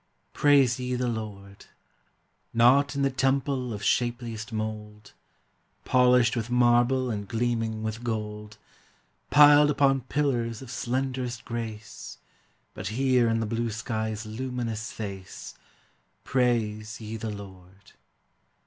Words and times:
Praise 0.33 0.79
ye 0.79 0.95
the 0.95 1.05
Lord! 1.07 1.67
Not 2.55 2.95
in 2.95 3.03
the 3.03 3.11
temple 3.11 3.71
of 3.71 3.83
shapeliest 3.83 4.51
mould, 4.51 5.11
Polished 5.85 6.35
with 6.35 6.49
marble 6.49 7.11
and 7.11 7.27
gleaming 7.27 7.83
with 7.83 8.03
gold, 8.03 8.57
Piled 9.29 9.69
upon 9.69 10.01
pillars 10.01 10.63
of 10.63 10.71
slenderest 10.71 11.45
grace, 11.45 12.17
But 12.73 12.87
here 12.87 13.27
in 13.29 13.41
the 13.41 13.45
blue 13.45 13.69
sky's 13.69 14.25
luminous 14.25 14.91
face, 14.91 15.53
Praise 16.23 16.99
ye 16.99 17.15
the 17.15 17.29
Lord! 17.29 17.91